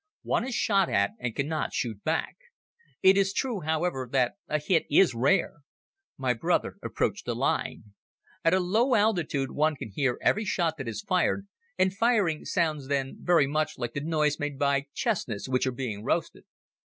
[0.23, 2.35] One is shot at and cannot shoot back.
[3.03, 5.57] It is true, however, that a hit is rare.
[6.17, 7.83] My brother approached the line.
[8.43, 11.45] At a low altitude one can hear every shot that is fired,
[11.77, 16.03] and firing sounds then very much like the noise made by chestnuts which are being
[16.03, 16.45] roasted.